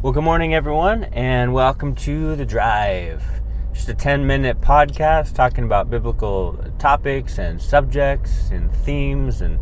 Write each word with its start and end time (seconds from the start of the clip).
Well, 0.00 0.12
good 0.12 0.22
morning, 0.22 0.54
everyone, 0.54 1.02
and 1.06 1.52
welcome 1.52 1.92
to 1.96 2.36
The 2.36 2.46
Drive. 2.46 3.20
Just 3.72 3.88
a 3.88 3.94
10 3.94 4.28
minute 4.28 4.60
podcast 4.60 5.34
talking 5.34 5.64
about 5.64 5.90
biblical 5.90 6.56
topics 6.78 7.36
and 7.40 7.60
subjects 7.60 8.50
and 8.50 8.72
themes 8.72 9.40
and 9.40 9.58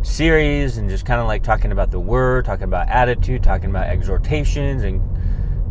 series, 0.00 0.78
and 0.78 0.88
just 0.88 1.04
kind 1.04 1.20
of 1.20 1.26
like 1.26 1.42
talking 1.42 1.70
about 1.70 1.90
the 1.90 2.00
word, 2.00 2.46
talking 2.46 2.64
about 2.64 2.88
attitude, 2.88 3.42
talking 3.42 3.68
about 3.68 3.88
exhortations 3.88 4.84
and 4.84 5.02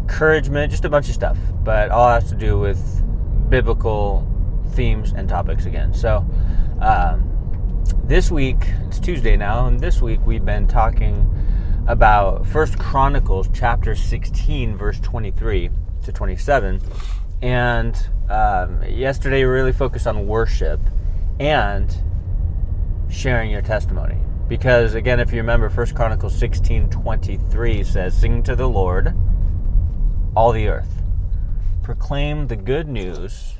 encouragement, 0.01 0.69
just 0.69 0.85
a 0.85 0.89
bunch 0.89 1.07
of 1.07 1.15
stuff. 1.15 1.39
But 1.63 1.89
all 1.89 2.07
has 2.07 2.29
to 2.29 2.35
do 2.35 2.59
with 2.59 3.03
biblical 3.49 4.27
themes 4.73 5.11
and 5.11 5.27
topics 5.27 5.65
again. 5.65 5.91
So, 5.95 6.23
um, 6.81 7.27
this 8.03 8.29
week, 8.29 8.63
it's 8.85 8.99
Tuesday 8.99 9.35
now, 9.37 9.65
and 9.65 9.79
this 9.79 10.03
week 10.03 10.19
we've 10.23 10.45
been 10.45 10.67
talking 10.67 11.33
about 11.87 12.45
First 12.45 12.77
Chronicles 12.77 13.49
chapter 13.53 13.95
16, 13.95 14.75
verse 14.75 14.99
23 14.99 15.69
to 16.03 16.11
27. 16.11 16.81
And 17.41 18.09
um, 18.29 18.83
yesterday 18.83 19.39
we 19.39 19.49
really 19.49 19.71
focused 19.71 20.05
on 20.05 20.27
worship 20.27 20.81
and 21.39 21.95
sharing 23.09 23.49
your 23.49 23.61
testimony. 23.61 24.17
Because 24.49 24.95
again, 24.95 25.19
if 25.19 25.31
you 25.31 25.37
remember, 25.37 25.69
First 25.69 25.95
Chronicles 25.95 26.37
16, 26.37 26.89
23 26.89 27.83
says, 27.83 28.17
Sing 28.17 28.43
to 28.43 28.55
the 28.55 28.67
Lord, 28.67 29.13
all 30.35 30.51
the 30.51 30.67
earth. 30.67 31.01
Proclaim 31.83 32.47
the 32.47 32.57
good 32.57 32.89
news 32.89 33.53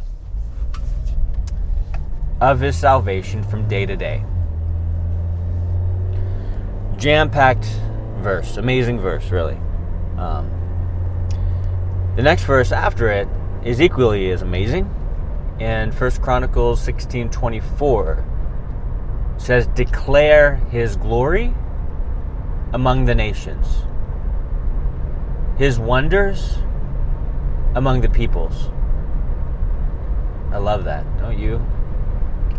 of 2.42 2.60
his 2.60 2.78
salvation 2.78 3.42
from 3.42 3.68
day 3.70 3.86
to 3.86 3.96
day. 3.96 4.24
Jam 6.98 7.30
packed 7.30 7.68
verse. 8.22 8.58
Amazing 8.58 9.00
verse, 9.00 9.30
really. 9.30 9.58
Um, 10.18 10.52
the 12.16 12.24
next 12.24 12.44
verse 12.44 12.72
after 12.72 13.12
it 13.12 13.28
is 13.64 13.82
equally 13.82 14.32
as 14.32 14.42
amazing. 14.42 14.90
And 15.60 15.94
First 15.94 16.22
Chronicles 16.22 16.82
16:24 16.82 18.24
says, 19.38 19.68
"Declare 19.68 20.56
his 20.70 20.96
glory 20.96 21.54
among 22.74 23.06
the 23.06 23.16
nations. 23.16 23.86
His 25.58 25.80
wonders 25.80 26.60
among 27.76 28.02
the 28.02 28.10
peoples." 28.10 28.72
I 30.52 30.58
love 30.58 30.86
that, 30.86 31.06
don't 31.20 31.38
you? 31.38 31.62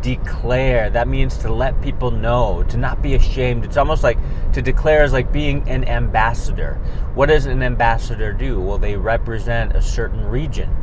Declare. 0.02 0.90
That 0.90 1.08
means 1.08 1.36
to 1.38 1.52
let 1.52 1.80
people 1.82 2.10
know, 2.10 2.62
to 2.64 2.76
not 2.76 3.02
be 3.02 3.14
ashamed. 3.14 3.64
It's 3.64 3.76
almost 3.76 4.02
like 4.02 4.18
to 4.52 4.62
declare 4.62 5.04
is 5.04 5.12
like 5.12 5.32
being 5.32 5.68
an 5.68 5.84
ambassador. 5.84 6.74
What 7.14 7.26
does 7.26 7.46
an 7.46 7.62
ambassador 7.62 8.32
do? 8.32 8.60
Well, 8.60 8.78
they 8.78 8.96
represent 8.96 9.74
a 9.74 9.82
certain 9.82 10.24
region. 10.24 10.74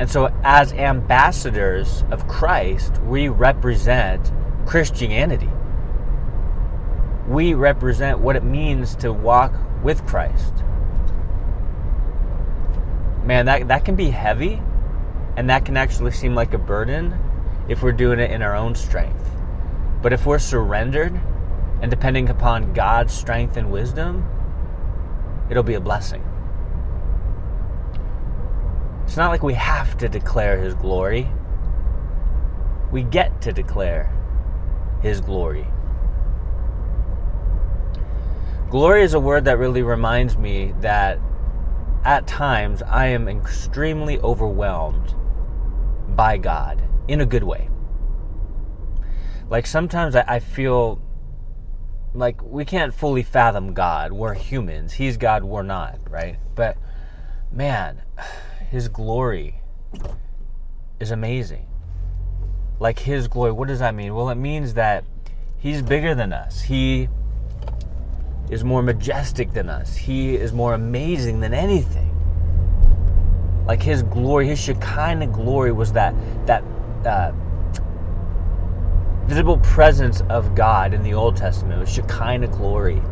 And 0.00 0.08
so, 0.08 0.32
as 0.44 0.72
ambassadors 0.72 2.04
of 2.10 2.28
Christ, 2.28 2.98
we 3.02 3.28
represent 3.28 4.32
Christianity. 4.64 5.50
We 7.26 7.54
represent 7.54 8.20
what 8.20 8.36
it 8.36 8.44
means 8.44 8.94
to 8.96 9.12
walk 9.12 9.52
with 9.82 10.06
Christ. 10.06 10.54
Man, 13.24 13.46
that, 13.46 13.68
that 13.68 13.84
can 13.84 13.96
be 13.96 14.10
heavy 14.10 14.62
and 15.36 15.50
that 15.50 15.64
can 15.64 15.76
actually 15.76 16.12
seem 16.12 16.34
like 16.34 16.54
a 16.54 16.58
burden 16.58 17.18
if 17.68 17.82
we're 17.82 17.92
doing 17.92 18.18
it 18.18 18.30
in 18.30 18.42
our 18.42 18.54
own 18.54 18.74
strength. 18.74 19.30
But 20.02 20.12
if 20.12 20.26
we're 20.26 20.38
surrendered 20.38 21.20
and 21.82 21.90
depending 21.90 22.28
upon 22.28 22.72
God's 22.72 23.12
strength 23.12 23.56
and 23.56 23.70
wisdom, 23.70 24.26
it'll 25.50 25.62
be 25.62 25.74
a 25.74 25.80
blessing. 25.80 26.24
It's 29.04 29.16
not 29.16 29.28
like 29.28 29.42
we 29.42 29.54
have 29.54 29.96
to 29.98 30.08
declare 30.08 30.58
His 30.58 30.74
glory, 30.74 31.28
we 32.90 33.02
get 33.02 33.40
to 33.42 33.52
declare 33.52 34.12
His 35.02 35.20
glory. 35.20 35.66
Glory 38.70 39.02
is 39.02 39.14
a 39.14 39.20
word 39.20 39.46
that 39.46 39.58
really 39.58 39.82
reminds 39.82 40.36
me 40.36 40.74
that 40.80 41.18
at 42.04 42.26
times 42.26 42.82
I 42.82 43.06
am 43.06 43.28
extremely 43.28 44.20
overwhelmed 44.20 45.14
by 46.14 46.36
God 46.36 46.82
in 47.08 47.20
a 47.20 47.26
good 47.26 47.42
way. 47.42 47.68
Like 49.50 49.66
sometimes 49.66 50.14
I, 50.14 50.24
I 50.28 50.38
feel 50.40 51.00
like 52.14 52.42
we 52.42 52.64
can't 52.64 52.92
fully 52.92 53.22
fathom 53.22 53.72
God. 53.72 54.12
We're 54.12 54.34
humans. 54.34 54.92
He's 54.92 55.16
God, 55.16 55.44
we're 55.44 55.62
not, 55.62 55.98
right? 56.10 56.38
But 56.54 56.76
man, 57.50 58.02
his 58.70 58.88
glory 58.88 59.62
is 61.00 61.10
amazing. 61.10 61.66
Like 62.78 62.98
his 63.00 63.26
glory, 63.26 63.52
what 63.52 63.68
does 63.68 63.80
that 63.80 63.94
mean? 63.94 64.14
Well, 64.14 64.28
it 64.28 64.36
means 64.36 64.74
that 64.74 65.04
he's 65.56 65.82
bigger 65.82 66.14
than 66.14 66.32
us. 66.32 66.62
He 66.62 67.08
is 68.50 68.64
more 68.64 68.82
majestic 68.82 69.52
than 69.52 69.68
us. 69.68 69.96
He 69.96 70.36
is 70.36 70.52
more 70.52 70.74
amazing 70.74 71.40
than 71.40 71.52
anything. 71.52 72.14
Like 73.66 73.82
his 73.82 74.02
glory, 74.02 74.46
his 74.46 74.58
Shekinah 74.58 75.26
glory 75.28 75.72
was 75.72 75.92
that 75.92 76.14
that 76.46 76.62
uh, 77.06 77.32
visible 79.26 79.58
presence 79.58 80.22
of 80.30 80.54
God 80.54 80.94
in 80.94 81.02
the 81.02 81.12
Old 81.14 81.36
Testament. 81.36 81.80
Was 81.80 81.92
Shekinah 81.92 82.48
glory. 82.48 83.02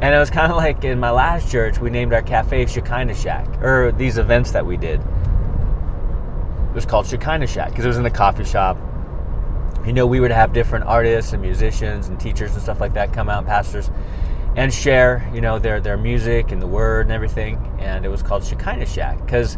And 0.00 0.12
it 0.12 0.18
was 0.18 0.30
kind 0.30 0.50
of 0.50 0.56
like 0.56 0.82
in 0.84 0.98
my 0.98 1.10
last 1.10 1.52
church, 1.52 1.78
we 1.78 1.88
named 1.88 2.12
our 2.12 2.22
cafe 2.22 2.66
Shekinah 2.66 3.14
Shack, 3.14 3.46
or 3.62 3.92
these 3.92 4.18
events 4.18 4.50
that 4.50 4.66
we 4.66 4.76
did. 4.76 5.00
It 5.00 6.74
was 6.74 6.84
called 6.84 7.06
Shekinah 7.06 7.46
Shack 7.46 7.70
because 7.70 7.84
it 7.84 7.88
was 7.88 7.98
in 7.98 8.02
the 8.02 8.10
coffee 8.10 8.44
shop. 8.44 8.78
You 9.86 9.92
know, 9.92 10.06
we 10.06 10.18
would 10.18 10.32
have 10.32 10.52
different 10.52 10.86
artists 10.86 11.32
and 11.34 11.42
musicians 11.42 12.08
and 12.08 12.18
teachers 12.18 12.52
and 12.54 12.62
stuff 12.62 12.80
like 12.80 12.94
that 12.94 13.12
come 13.12 13.28
out, 13.28 13.46
pastors, 13.46 13.90
and 14.56 14.72
share, 14.72 15.30
you 15.34 15.40
know, 15.40 15.58
their 15.58 15.80
their 15.80 15.96
music 15.96 16.50
and 16.50 16.60
the 16.60 16.66
word 16.66 17.06
and 17.06 17.12
everything. 17.12 17.56
And 17.78 18.04
it 18.04 18.08
was 18.08 18.22
called 18.22 18.44
Shekinah 18.44 18.86
Shack 18.86 19.24
because 19.24 19.56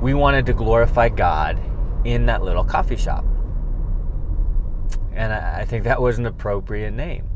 we 0.00 0.14
wanted 0.14 0.46
to 0.46 0.52
glorify 0.52 1.08
God 1.08 1.60
in 2.04 2.26
that 2.26 2.42
little 2.42 2.64
coffee 2.64 2.96
shop. 2.96 3.24
And 5.14 5.32
I 5.32 5.64
think 5.64 5.84
that 5.84 6.00
was 6.00 6.18
an 6.18 6.26
appropriate 6.26 6.92
name. 6.92 7.28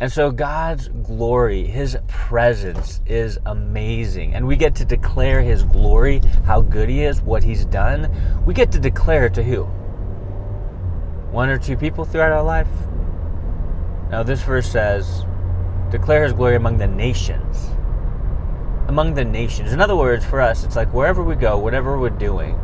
And 0.00 0.10
so 0.10 0.30
God's 0.30 0.88
glory, 0.88 1.66
His 1.66 1.96
presence 2.08 3.00
is 3.06 3.38
amazing. 3.46 4.34
And 4.34 4.46
we 4.46 4.56
get 4.56 4.74
to 4.76 4.84
declare 4.84 5.42
His 5.42 5.62
glory, 5.64 6.20
how 6.44 6.62
good 6.62 6.88
He 6.88 7.02
is, 7.02 7.20
what 7.20 7.44
He's 7.44 7.66
done. 7.66 8.10
We 8.46 8.54
get 8.54 8.72
to 8.72 8.80
declare 8.80 9.26
it 9.26 9.34
to 9.34 9.42
who? 9.42 9.64
One 11.30 11.50
or 11.50 11.58
two 11.58 11.76
people 11.76 12.04
throughout 12.04 12.32
our 12.32 12.42
life? 12.42 12.68
Now, 14.10 14.22
this 14.22 14.42
verse 14.42 14.70
says, 14.70 15.24
declare 15.90 16.24
His 16.24 16.32
glory 16.32 16.56
among 16.56 16.78
the 16.78 16.86
nations 16.86 17.70
among 18.88 19.14
the 19.14 19.24
nations. 19.24 19.72
In 19.72 19.80
other 19.80 19.96
words, 19.96 20.24
for 20.24 20.40
us, 20.40 20.64
it's 20.64 20.76
like 20.76 20.92
wherever 20.92 21.22
we 21.22 21.34
go, 21.34 21.58
whatever 21.58 21.98
we're 21.98 22.10
doing, 22.10 22.58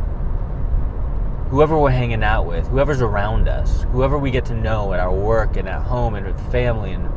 whoever 1.49 1.77
we're 1.77 1.89
hanging 1.91 2.23
out 2.23 2.45
with, 2.45 2.65
whoever's 2.67 3.01
around 3.01 3.47
us, 3.47 3.83
whoever 3.91 4.17
we 4.17 4.31
get 4.31 4.45
to 4.45 4.55
know 4.55 4.93
at 4.93 4.99
our 4.99 5.13
work 5.13 5.57
and 5.57 5.67
at 5.67 5.83
home 5.83 6.15
and 6.15 6.25
with 6.25 6.51
family 6.51 6.93
and 6.93 7.07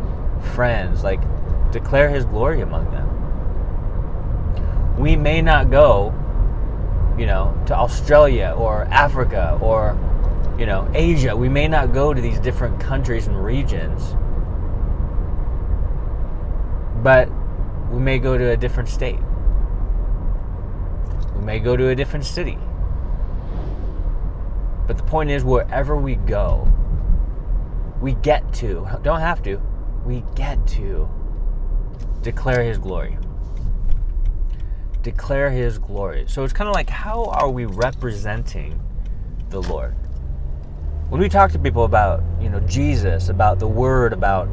friends, 0.55 1.05
like 1.05 1.21
declare 1.71 2.09
His 2.11 2.25
glory 2.25 2.61
among 2.61 2.91
them. 2.91 3.07
We 4.99 5.15
may 5.15 5.41
not 5.41 5.71
go, 5.71 6.13
you 7.17 7.27
know, 7.27 7.59
to 7.67 7.75
Australia 7.75 8.55
or 8.57 8.85
Africa 8.85 9.59
or, 9.63 9.97
you 10.59 10.67
know, 10.67 10.91
Asia. 10.95 11.37
We 11.37 11.49
may 11.49 11.69
not 11.69 11.93
go 11.93 12.13
to 12.13 12.21
these 12.21 12.41
different 12.41 12.81
countries 12.81 13.27
and 13.27 13.43
regions. 13.43 14.17
But 17.03 17.29
we 17.97 18.03
may 18.03 18.19
go 18.19 18.37
to 18.37 18.51
a 18.51 18.57
different 18.59 18.91
state. 18.91 19.19
We 21.35 21.43
may 21.43 21.59
go 21.59 21.79
to 21.79 21.89
a 21.89 21.95
different 21.95 22.27
city. 22.27 22.59
But 24.87 24.99
the 24.99 25.03
point 25.03 25.31
is, 25.31 25.45
wherever 25.45 25.97
we 25.97 26.17
go, 26.17 26.71
we 28.03 28.13
get 28.13 28.53
to, 28.55 28.87
don't 29.03 29.21
have 29.21 29.43
to, 29.45 29.57
we 30.05 30.23
get 30.35 30.67
to 30.69 31.09
declare 32.21 32.63
His 32.63 32.77
glory. 32.77 33.17
Declare 35.01 35.51
His 35.53 35.79
glory. 35.79 36.27
So 36.29 36.45
it's 36.45 36.53
kind 36.53 36.69
of 36.69 36.75
like, 36.75 36.91
how 36.91 37.25
are 37.25 37.49
we 37.49 37.65
representing 37.65 38.79
the 39.49 39.63
Lord? 39.63 39.95
When 41.09 41.19
we 41.19 41.31
talk 41.31 41.51
to 41.53 41.59
people 41.59 41.85
about, 41.85 42.23
you 42.43 42.51
know, 42.51 42.61
Jesus, 42.61 43.31
about 43.31 43.59
the 43.59 43.69
Word, 43.69 44.13
about 44.13 44.51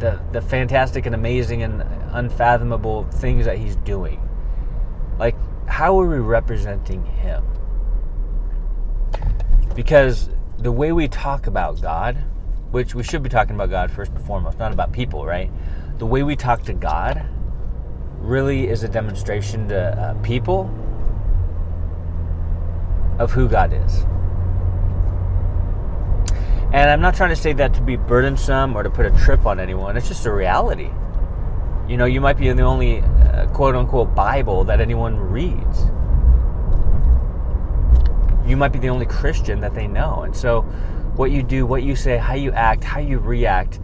the 0.00 0.20
the 0.32 0.40
fantastic 0.40 1.06
and 1.06 1.14
amazing 1.14 1.62
and 1.62 1.82
unfathomable 2.12 3.04
things 3.10 3.44
that 3.44 3.58
he's 3.58 3.76
doing. 3.76 4.20
Like, 5.18 5.36
how 5.66 6.00
are 6.00 6.06
we 6.06 6.18
representing 6.18 7.04
him? 7.04 7.44
Because 9.74 10.30
the 10.58 10.72
way 10.72 10.92
we 10.92 11.08
talk 11.08 11.46
about 11.46 11.80
God 11.80 12.24
which 12.70 12.94
we 12.94 13.02
should 13.02 13.22
be 13.22 13.28
talking 13.28 13.54
about 13.54 13.70
God 13.70 13.90
first 13.90 14.12
and 14.12 14.24
foremost, 14.24 14.58
not 14.58 14.72
about 14.72 14.92
people, 14.92 15.24
right? 15.24 15.50
The 15.98 16.06
way 16.06 16.22
we 16.22 16.36
talk 16.36 16.62
to 16.64 16.72
God 16.72 17.24
really 18.18 18.68
is 18.68 18.84
a 18.84 18.88
demonstration 18.88 19.68
to 19.68 19.98
uh, 19.98 20.14
people 20.22 20.70
of 23.18 23.32
who 23.32 23.48
God 23.48 23.72
is. 23.72 24.04
And 26.72 26.90
I'm 26.90 27.00
not 27.00 27.14
trying 27.14 27.30
to 27.30 27.36
say 27.36 27.54
that 27.54 27.72
to 27.74 27.80
be 27.80 27.96
burdensome 27.96 28.76
or 28.76 28.82
to 28.82 28.90
put 28.90 29.06
a 29.06 29.10
trip 29.10 29.46
on 29.46 29.58
anyone. 29.58 29.96
It's 29.96 30.08
just 30.08 30.26
a 30.26 30.32
reality. 30.32 30.90
You 31.88 31.96
know, 31.96 32.04
you 32.04 32.20
might 32.20 32.36
be 32.36 32.52
the 32.52 32.62
only 32.62 33.00
uh, 33.00 33.46
quote 33.54 33.74
unquote 33.74 34.14
Bible 34.14 34.64
that 34.64 34.78
anyone 34.78 35.16
reads. 35.16 35.86
You 38.46 38.56
might 38.56 38.72
be 38.72 38.78
the 38.78 38.90
only 38.90 39.06
Christian 39.06 39.60
that 39.60 39.74
they 39.74 39.86
know. 39.86 40.22
And 40.22 40.36
so, 40.36 40.62
what 41.16 41.30
you 41.30 41.42
do, 41.42 41.64
what 41.64 41.82
you 41.82 41.96
say, 41.96 42.18
how 42.18 42.34
you 42.34 42.52
act, 42.52 42.84
how 42.84 43.00
you 43.00 43.18
react, 43.18 43.80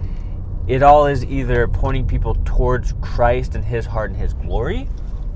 it 0.67 0.83
all 0.83 1.07
is 1.07 1.25
either 1.25 1.67
pointing 1.67 2.07
people 2.07 2.37
towards 2.45 2.93
Christ 3.01 3.55
and 3.55 3.65
His 3.65 3.87
heart 3.87 4.11
and 4.11 4.19
His 4.19 4.35
glory 4.35 4.89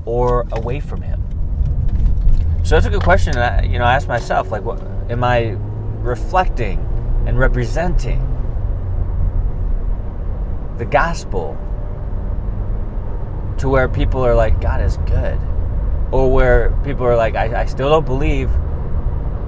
or 0.04 0.46
away 0.52 0.80
from 0.80 1.00
Him. 1.00 1.22
So 2.62 2.74
that's 2.74 2.86
a 2.86 2.90
good 2.90 3.02
question. 3.02 3.36
I, 3.38 3.62
you 3.62 3.78
know, 3.78 3.84
I 3.84 3.94
ask 3.94 4.06
myself, 4.06 4.50
like, 4.50 4.62
what 4.62 4.82
am 5.10 5.24
I 5.24 5.56
reflecting 6.00 6.84
and 7.28 7.38
representing 7.38 8.20
the 10.78 10.86
gospel 10.86 11.58
to 13.58 13.68
where 13.68 13.86
people 13.86 14.24
are 14.24 14.34
like, 14.34 14.62
God 14.62 14.80
is 14.80 14.96
good. 14.98 15.38
Or 16.10 16.32
where 16.32 16.70
people 16.84 17.04
are 17.04 17.16
like, 17.16 17.34
I, 17.34 17.60
I 17.60 17.66
still 17.66 17.90
don't 17.90 18.06
believe, 18.06 18.48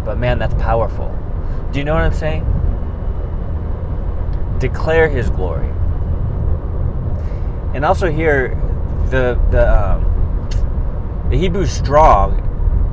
but 0.04 0.18
man, 0.18 0.38
that's 0.38 0.52
powerful. 0.54 1.08
Do 1.72 1.78
you 1.78 1.86
know 1.86 1.94
what 1.94 2.02
I'm 2.02 2.12
saying? 2.12 2.44
Declare 4.58 5.08
his 5.08 5.30
glory. 5.30 5.70
And 7.74 7.82
also 7.82 8.10
here, 8.10 8.60
the, 9.06 9.40
the, 9.50 9.74
um, 9.74 11.30
the 11.30 11.38
Hebrew 11.38 11.64
strong, 11.64 12.46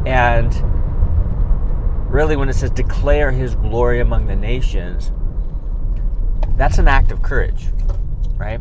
and 0.07 0.53
really 2.07 2.35
when 2.35 2.49
it 2.49 2.53
says 2.53 2.71
declare 2.71 3.31
his 3.31 3.55
glory 3.55 3.99
among 3.99 4.27
the 4.27 4.35
nations, 4.35 5.11
that's 6.55 6.77
an 6.77 6.87
act 6.87 7.11
of 7.11 7.21
courage, 7.21 7.67
right? 8.37 8.59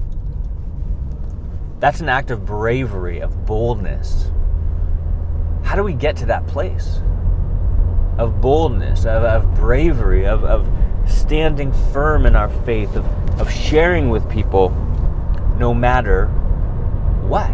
That's 1.79 2.01
an 2.01 2.09
act 2.09 2.31
of 2.31 2.45
bravery, 2.45 3.21
of 3.21 3.47
boldness. 3.47 4.31
How 5.63 5.77
do 5.77 5.83
we 5.83 5.93
get 5.93 6.17
to 6.19 6.27
that 6.27 6.47
place? 6.47 7.01
Of 8.19 8.41
boldness, 8.41 9.05
of, 9.05 9.25
of 9.25 9.55
bravery, 9.55 10.27
of, 10.27 10.45
of 10.45 10.69
standing 11.07 11.73
firm 11.93 12.27
in 12.27 12.35
our 12.35 12.49
faith, 12.65 12.97
of, 12.97 13.07
of 13.41 13.51
sharing 13.51 14.11
with 14.11 14.29
people 14.31 14.71
no 15.59 15.73
matter 15.73 16.27
what. 17.27 17.51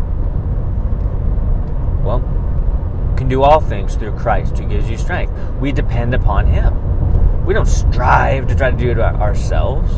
Well, 2.05 2.21
can 3.17 3.22
do 3.33 3.43
all 3.43 3.61
things 3.61 3.95
through 3.95 4.13
Christ 4.13 4.59
who 4.59 4.69
gives 4.69 4.91
you 4.91 4.99
strength. 4.99 5.33
We 5.59 5.73
depend 5.73 6.15
upon 6.15 6.47
Him. 6.47 7.47
We 7.47 7.55
don't 7.55 7.67
strive 7.67 8.47
to 8.49 8.55
try 8.55 8.71
to 8.71 8.77
do 8.77 8.91
it 8.91 8.99
ourselves, 8.99 9.91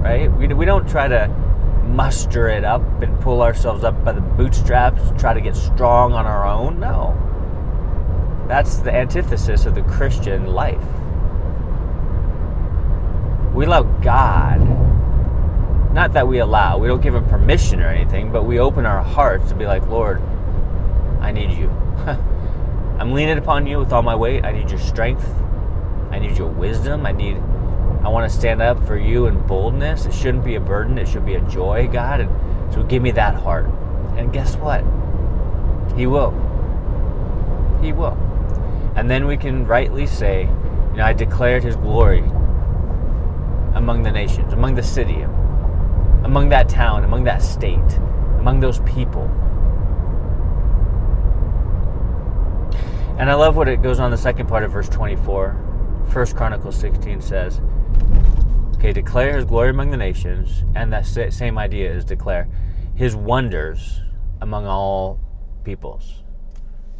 right? 0.00 0.30
We, 0.30 0.46
we 0.54 0.64
don't 0.64 0.88
try 0.88 1.08
to 1.08 1.26
muster 1.88 2.48
it 2.48 2.64
up 2.64 2.82
and 3.02 3.20
pull 3.20 3.42
ourselves 3.42 3.82
up 3.82 4.04
by 4.04 4.12
the 4.12 4.20
bootstraps, 4.20 5.02
try 5.20 5.34
to 5.34 5.40
get 5.40 5.56
strong 5.56 6.12
on 6.12 6.26
our 6.26 6.46
own. 6.46 6.78
No. 6.78 7.16
That's 8.46 8.76
the 8.76 8.94
antithesis 8.94 9.66
of 9.66 9.74
the 9.74 9.82
Christian 9.82 10.46
life. 10.46 10.78
We 13.52 13.64
allow 13.64 13.82
God, 13.82 14.60
not 15.92 16.12
that 16.12 16.28
we 16.28 16.38
allow, 16.38 16.78
we 16.78 16.86
don't 16.86 17.02
give 17.02 17.16
Him 17.16 17.28
permission 17.28 17.80
or 17.80 17.88
anything, 17.88 18.30
but 18.30 18.44
we 18.44 18.60
open 18.60 18.86
our 18.86 19.02
hearts 19.02 19.48
to 19.48 19.56
be 19.56 19.66
like, 19.66 19.84
Lord, 19.88 20.22
I 21.20 21.32
need 21.32 21.50
you. 21.50 21.68
I'm 23.00 23.12
leaning 23.12 23.38
upon 23.38 23.66
you 23.66 23.78
with 23.78 23.94
all 23.94 24.02
my 24.02 24.14
weight. 24.14 24.44
I 24.44 24.52
need 24.52 24.68
your 24.68 24.78
strength. 24.78 25.26
I 26.10 26.18
need 26.18 26.36
your 26.36 26.48
wisdom. 26.48 27.06
I 27.06 27.12
need 27.12 27.36
I 28.02 28.08
want 28.08 28.30
to 28.30 28.38
stand 28.38 28.62
up 28.62 28.82
for 28.86 28.96
you 28.96 29.26
in 29.26 29.46
boldness. 29.46 30.06
It 30.06 30.14
shouldn't 30.14 30.44
be 30.44 30.54
a 30.54 30.60
burden, 30.60 30.96
it 30.96 31.06
should 31.06 31.26
be 31.26 31.34
a 31.34 31.40
joy, 31.42 31.88
God. 31.90 32.20
And 32.20 32.72
so 32.72 32.82
give 32.82 33.02
me 33.02 33.10
that 33.12 33.34
heart. 33.34 33.66
And 34.16 34.32
guess 34.32 34.56
what? 34.56 34.80
He 35.96 36.06
will. 36.06 36.30
He 37.82 37.92
will. 37.92 38.18
And 38.96 39.10
then 39.10 39.26
we 39.26 39.36
can 39.36 39.66
rightly 39.66 40.06
say, 40.06 40.42
you 40.42 40.96
know, 40.96 41.04
I 41.04 41.12
declared 41.12 41.62
his 41.62 41.76
glory 41.76 42.20
among 43.74 44.02
the 44.02 44.10
nations, 44.10 44.52
among 44.52 44.74
the 44.74 44.82
city, 44.82 45.20
among 46.24 46.48
that 46.50 46.68
town, 46.68 47.04
among 47.04 47.24
that 47.24 47.42
state, 47.42 47.98
among 48.38 48.60
those 48.60 48.80
people. 48.80 49.30
And 53.20 53.30
I 53.30 53.34
love 53.34 53.54
what 53.54 53.68
it 53.68 53.82
goes 53.82 54.00
on 54.00 54.10
the 54.10 54.16
second 54.16 54.46
part 54.46 54.62
of 54.62 54.72
verse 54.72 54.88
24. 54.88 56.06
First 56.10 56.34
Chronicles 56.34 56.74
16 56.76 57.20
says, 57.20 57.60
Okay, 58.76 58.94
declare 58.94 59.36
his 59.36 59.44
glory 59.44 59.68
among 59.68 59.90
the 59.90 59.98
nations, 59.98 60.64
and 60.74 60.90
that 60.94 61.04
same 61.04 61.58
idea 61.58 61.92
is 61.92 62.02
declare 62.02 62.48
his 62.94 63.14
wonders 63.14 64.00
among 64.40 64.64
all 64.64 65.20
peoples. 65.64 66.22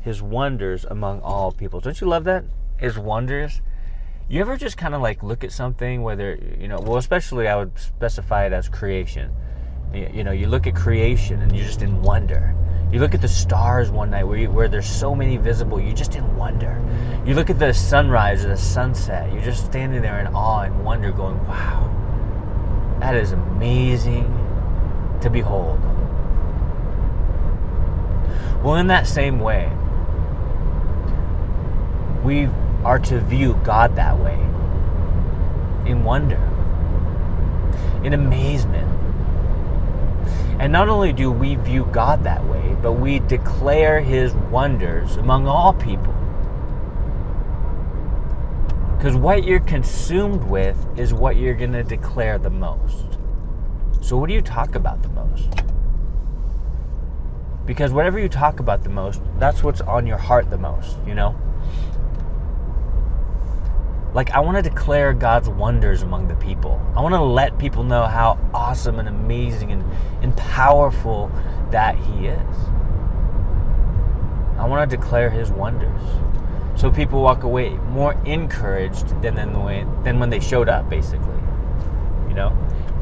His 0.02 0.20
wonders 0.20 0.84
among 0.84 1.22
all 1.22 1.52
peoples. 1.52 1.84
Don't 1.84 1.98
you 2.02 2.06
love 2.06 2.24
that? 2.24 2.44
His 2.76 2.98
wonders. 2.98 3.62
You 4.28 4.42
ever 4.42 4.58
just 4.58 4.76
kind 4.76 4.94
of 4.94 5.00
like 5.00 5.22
look 5.22 5.42
at 5.42 5.52
something, 5.52 6.02
whether, 6.02 6.38
you 6.60 6.68
know, 6.68 6.80
well, 6.80 6.98
especially 6.98 7.48
I 7.48 7.56
would 7.56 7.78
specify 7.78 8.44
it 8.44 8.52
as 8.52 8.68
creation. 8.68 9.32
You 9.94 10.22
know, 10.22 10.32
you 10.32 10.48
look 10.48 10.66
at 10.66 10.76
creation 10.76 11.40
and 11.40 11.56
you're 11.56 11.64
just 11.64 11.80
in 11.80 12.02
wonder. 12.02 12.54
You 12.92 12.98
look 12.98 13.14
at 13.14 13.20
the 13.20 13.28
stars 13.28 13.90
one 13.90 14.10
night 14.10 14.24
where, 14.24 14.38
you, 14.38 14.50
where 14.50 14.66
there's 14.66 14.88
so 14.88 15.14
many 15.14 15.36
visible, 15.36 15.80
you're 15.80 15.94
just 15.94 16.16
in 16.16 16.36
wonder. 16.36 16.82
You 17.24 17.34
look 17.34 17.48
at 17.48 17.58
the 17.58 17.72
sunrise 17.72 18.44
or 18.44 18.48
the 18.48 18.56
sunset, 18.56 19.32
you're 19.32 19.42
just 19.42 19.64
standing 19.64 20.02
there 20.02 20.18
in 20.18 20.26
awe 20.28 20.62
and 20.62 20.84
wonder, 20.84 21.12
going, 21.12 21.38
wow, 21.46 22.96
that 22.98 23.14
is 23.14 23.30
amazing 23.30 24.24
to 25.20 25.30
behold. 25.30 25.78
Well, 28.64 28.76
in 28.76 28.88
that 28.88 29.06
same 29.06 29.38
way, 29.38 29.70
we 32.24 32.48
are 32.84 32.98
to 32.98 33.20
view 33.20 33.58
God 33.64 33.94
that 33.96 34.18
way 34.18 34.34
in 35.88 36.02
wonder, 36.02 36.40
in 38.02 38.14
amazement. 38.14 38.89
And 40.60 40.74
not 40.74 40.90
only 40.90 41.14
do 41.14 41.32
we 41.32 41.54
view 41.54 41.88
God 41.90 42.22
that 42.24 42.44
way, 42.44 42.76
but 42.82 42.92
we 42.92 43.20
declare 43.20 44.02
his 44.02 44.34
wonders 44.34 45.16
among 45.16 45.46
all 45.46 45.72
people. 45.72 46.14
Because 48.94 49.16
what 49.16 49.44
you're 49.44 49.60
consumed 49.60 50.44
with 50.44 50.76
is 50.98 51.14
what 51.14 51.36
you're 51.36 51.54
going 51.54 51.72
to 51.72 51.82
declare 51.82 52.36
the 52.36 52.50
most. 52.50 53.18
So, 54.02 54.18
what 54.18 54.28
do 54.28 54.34
you 54.34 54.42
talk 54.42 54.74
about 54.74 55.02
the 55.02 55.08
most? 55.08 55.48
Because 57.64 57.92
whatever 57.92 58.18
you 58.18 58.28
talk 58.28 58.60
about 58.60 58.82
the 58.82 58.90
most, 58.90 59.22
that's 59.38 59.62
what's 59.62 59.80
on 59.80 60.06
your 60.06 60.18
heart 60.18 60.50
the 60.50 60.58
most, 60.58 60.98
you 61.06 61.14
know? 61.14 61.34
Like, 64.12 64.30
I 64.30 64.40
want 64.40 64.56
to 64.56 64.62
declare 64.62 65.12
God's 65.12 65.48
wonders 65.48 66.02
among 66.02 66.26
the 66.26 66.34
people. 66.34 66.80
I 66.96 67.00
want 67.00 67.14
to 67.14 67.22
let 67.22 67.58
people 67.58 67.84
know 67.84 68.06
how 68.06 68.38
awesome 68.52 68.98
and 68.98 69.08
amazing 69.08 69.70
and, 69.70 69.84
and 70.20 70.36
powerful 70.36 71.30
that 71.70 71.96
He 71.96 72.26
is. 72.26 72.56
I 74.58 74.66
want 74.66 74.90
to 74.90 74.96
declare 74.96 75.30
His 75.30 75.52
wonders. 75.52 76.00
So 76.74 76.90
people 76.90 77.22
walk 77.22 77.44
away 77.44 77.70
more 77.70 78.14
encouraged 78.24 79.08
than, 79.22 79.36
than, 79.36 79.52
the 79.52 79.60
way, 79.60 79.86
than 80.02 80.18
when 80.18 80.30
they 80.30 80.40
showed 80.40 80.68
up, 80.68 80.90
basically. 80.90 81.38
You 82.28 82.34
know? 82.34 82.48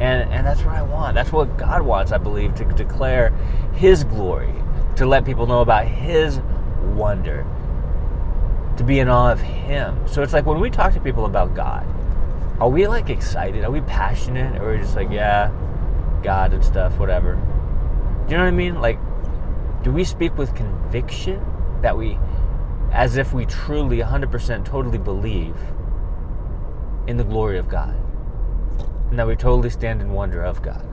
And, 0.01 0.31
and 0.31 0.47
that's 0.47 0.63
what 0.63 0.75
I 0.75 0.83
want. 0.83 1.15
That's 1.15 1.33
what 1.33 1.57
God 1.57 1.83
wants, 1.83 2.13
I 2.13 2.19
believe, 2.19 2.55
to 2.57 2.65
declare 2.65 3.31
His 3.73 4.05
glory, 4.05 4.53
to 4.97 5.07
let 5.07 5.25
people 5.25 5.47
know 5.47 5.63
about 5.63 5.87
His 5.87 6.41
wonder 6.95 7.47
to 8.79 8.85
be 8.85 9.01
in 9.01 9.09
awe 9.09 9.33
of 9.33 9.41
Him. 9.41 10.07
So 10.09 10.23
it's 10.23 10.33
like 10.33 10.47
when 10.47 10.61
we 10.61 10.71
talk 10.71 10.95
to 10.95 11.01
people 11.01 11.27
about 11.27 11.55
God, 11.55 11.87
are 12.61 12.69
we 12.69 12.87
like 12.87 13.11
excited? 13.11 13.65
Are 13.65 13.71
we 13.71 13.81
passionate? 13.83 14.61
Or 14.61 14.71
are 14.71 14.73
we 14.73 14.79
just 14.79 14.97
like, 14.97 15.11
yeah, 15.11 15.51
God 16.23 16.53
and 16.55 16.65
stuff, 16.65 16.97
whatever? 16.99 17.35
Do 17.35 18.33
you 18.33 18.37
know 18.37 18.45
what 18.45 18.49
I 18.49 18.53
mean? 18.53 18.81
Like, 18.81 18.99
do 19.83 19.93
we 19.93 20.05
speak 20.05 20.37
with 20.39 20.55
conviction 20.55 21.45
that 21.83 21.97
we, 21.97 22.19
as 22.93 23.17
if 23.17 23.33
we 23.33 23.47
truly, 23.47 23.99
100% 23.99 24.65
totally 24.65 24.99
believe 24.99 25.57
in 27.07 27.17
the 27.17 27.25
glory 27.25 27.59
of 27.59 27.69
God? 27.69 27.97
And 29.11 29.19
that 29.19 29.27
we 29.27 29.37
totally 29.37 29.71
stand 29.71 30.01
in 30.01 30.13
wonder 30.13 30.43
of 30.43 30.63
God? 30.63 30.85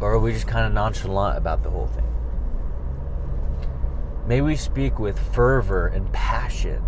Or 0.00 0.12
are 0.12 0.18
we 0.18 0.32
just 0.32 0.46
kind 0.46 0.66
of 0.66 0.72
nonchalant 0.72 1.38
about 1.38 1.62
the 1.62 1.70
whole 1.70 1.86
thing? 1.86 2.11
May 4.26 4.40
we 4.40 4.54
speak 4.56 4.98
with 4.98 5.18
fervor 5.18 5.88
and 5.88 6.12
passion. 6.12 6.82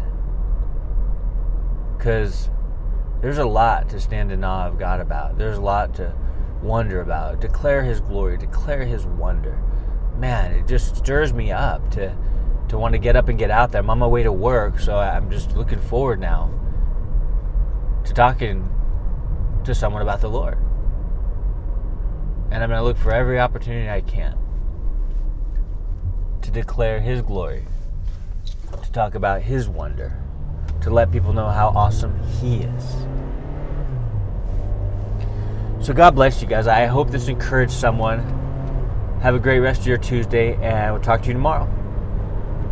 Because 1.97 2.51
There's 3.21 3.39
a 3.39 3.47
lot 3.47 3.89
to 3.89 4.01
stand 4.01 4.31
in 4.31 4.45
awe 4.45 4.67
of 4.67 4.79
God 4.79 5.01
about. 5.01 5.39
There's 5.39 5.57
a 5.57 5.63
lot 5.63 5.95
to 5.95 6.15
wonder 6.63 7.01
about. 7.01 7.41
Declare 7.41 7.83
His 7.85 8.01
glory, 8.01 8.37
declare 8.37 8.85
His 8.85 9.07
wonder. 9.07 9.63
Man, 10.19 10.53
it 10.53 10.67
just 10.69 10.97
stirs 10.97 11.33
me 11.33 11.51
up 11.51 11.91
to 11.93 12.15
to 12.69 12.79
want 12.79 12.93
to 12.93 12.99
get 12.99 13.17
up 13.17 13.29
and 13.29 13.39
get 13.39 13.51
out 13.51 13.73
there. 13.73 13.81
I'm 13.81 13.91
on 13.91 13.99
my 13.99 14.07
way 14.07 14.23
to 14.23 14.33
work, 14.33 14.79
so 14.79 14.97
I'm 14.97 15.31
just 15.31 15.57
looking 15.57 15.81
forward 15.81 16.21
now 16.21 16.51
to 18.05 18.13
talking 18.15 18.69
to 19.65 19.75
someone 19.75 20.03
about 20.03 20.21
the 20.21 20.29
Lord. 20.29 20.59
And 22.51 22.63
I'm 22.63 22.71
going 22.71 22.79
to 22.79 22.85
look 22.85 22.97
for 22.97 23.13
every 23.13 23.41
opportunity 23.41 23.91
I 23.91 24.03
can 24.03 24.39
to 26.45 26.51
declare 26.51 27.01
His 27.01 27.23
glory, 27.23 27.65
to 28.83 28.93
talk 28.93 29.15
about 29.15 29.43
His 29.43 29.69
wonder, 29.69 30.17
to 30.83 30.91
let 30.91 31.11
people 31.11 31.33
know 31.33 31.49
how 31.49 31.69
awesome 31.69 32.19
He 32.41 32.59
is. 32.59 32.85
So, 35.85 35.93
God 35.93 36.15
bless 36.15 36.41
you 36.43 36.49
guys. 36.49 36.67
I 36.67 36.87
hope 36.87 37.11
this 37.11 37.29
encouraged 37.29 37.73
someone. 37.73 38.21
Have 39.23 39.35
a 39.35 39.39
great 39.39 39.61
rest 39.61 39.81
of 39.81 39.87
your 39.87 39.99
Tuesday, 39.99 40.55
and 40.57 40.93
we'll 40.93 41.03
talk 41.03 41.23
to 41.23 41.29
you 41.29 41.33
tomorrow. 41.33 41.67